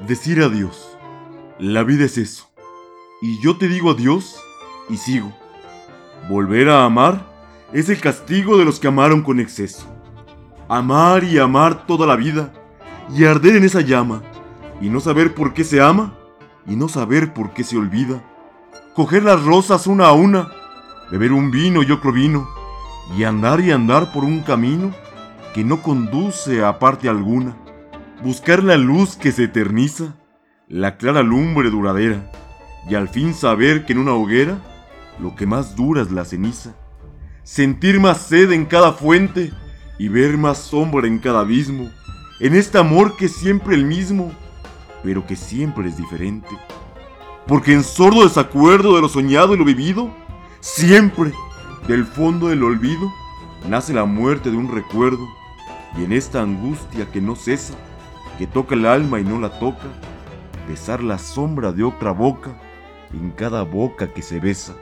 Decir 0.00 0.42
adiós. 0.42 0.94
La 1.58 1.82
vida 1.82 2.04
es 2.04 2.18
eso. 2.18 2.50
Y 3.22 3.40
yo 3.40 3.56
te 3.56 3.66
digo 3.66 3.92
adiós 3.92 4.36
y 4.90 4.98
sigo. 4.98 5.32
Volver 6.28 6.68
a 6.68 6.84
amar 6.84 7.24
es 7.72 7.88
el 7.88 7.98
castigo 7.98 8.58
de 8.58 8.66
los 8.66 8.78
que 8.78 8.88
amaron 8.88 9.22
con 9.22 9.40
exceso. 9.40 9.86
Amar 10.68 11.24
y 11.24 11.38
amar 11.38 11.86
toda 11.86 12.06
la 12.06 12.14
vida 12.14 12.52
y 13.10 13.24
arder 13.24 13.56
en 13.56 13.64
esa 13.64 13.80
llama 13.80 14.22
y 14.82 14.90
no 14.90 15.00
saber 15.00 15.34
por 15.34 15.54
qué 15.54 15.64
se 15.64 15.80
ama 15.80 16.14
y 16.66 16.76
no 16.76 16.88
saber 16.88 17.32
por 17.32 17.54
qué 17.54 17.64
se 17.64 17.78
olvida. 17.78 18.22
Coger 18.94 19.22
las 19.22 19.42
rosas 19.44 19.86
una 19.86 20.08
a 20.08 20.12
una, 20.12 20.50
beber 21.10 21.32
un 21.32 21.50
vino 21.50 21.82
y 21.82 21.90
otro 21.90 22.12
vino 22.12 22.46
y 23.16 23.24
andar 23.24 23.60
y 23.60 23.70
andar 23.70 24.12
por 24.12 24.24
un 24.24 24.42
camino 24.42 24.92
que 25.54 25.64
no 25.64 25.80
conduce 25.80 26.62
a 26.62 26.78
parte 26.78 27.08
alguna. 27.08 27.56
Buscar 28.22 28.64
la 28.64 28.78
luz 28.78 29.14
que 29.14 29.30
se 29.30 29.44
eterniza, 29.44 30.14
la 30.68 30.96
clara 30.96 31.22
lumbre 31.22 31.68
duradera 31.68 32.30
y 32.88 32.94
al 32.94 33.08
fin 33.08 33.34
saber 33.34 33.84
que 33.84 33.92
en 33.92 33.98
una 33.98 34.14
hoguera 34.14 34.58
lo 35.20 35.36
que 35.36 35.46
más 35.46 35.76
dura 35.76 36.00
es 36.00 36.10
la 36.10 36.24
ceniza. 36.24 36.74
Sentir 37.42 38.00
más 38.00 38.22
sed 38.22 38.52
en 38.52 38.64
cada 38.64 38.92
fuente 38.92 39.52
y 39.98 40.08
ver 40.08 40.38
más 40.38 40.58
sombra 40.58 41.06
en 41.06 41.18
cada 41.18 41.40
abismo. 41.40 41.90
En 42.40 42.54
este 42.54 42.78
amor 42.78 43.16
que 43.16 43.26
es 43.26 43.36
siempre 43.36 43.74
el 43.74 43.84
mismo, 43.84 44.32
pero 45.02 45.26
que 45.26 45.36
siempre 45.36 45.88
es 45.88 45.98
diferente. 45.98 46.48
Porque 47.46 47.74
en 47.74 47.84
sordo 47.84 48.24
desacuerdo 48.24 48.96
de 48.96 49.02
lo 49.02 49.10
soñado 49.10 49.54
y 49.54 49.58
lo 49.58 49.64
vivido, 49.64 50.10
siempre, 50.60 51.32
del 51.86 52.06
fondo 52.06 52.48
del 52.48 52.64
olvido, 52.64 53.12
nace 53.68 53.92
la 53.92 54.06
muerte 54.06 54.50
de 54.50 54.56
un 54.56 54.74
recuerdo. 54.74 55.28
Y 55.98 56.04
en 56.04 56.12
esta 56.12 56.42
angustia 56.42 57.10
que 57.12 57.20
no 57.20 57.36
cesa, 57.36 57.74
que 58.38 58.46
toca 58.46 58.74
el 58.74 58.86
alma 58.86 59.20
y 59.20 59.24
no 59.24 59.40
la 59.40 59.58
toca, 59.58 59.86
besar 60.68 61.02
la 61.02 61.18
sombra 61.18 61.72
de 61.72 61.84
otra 61.84 62.10
boca 62.10 62.56
en 63.12 63.30
cada 63.30 63.62
boca 63.62 64.12
que 64.12 64.22
se 64.22 64.40
besa. 64.40 64.74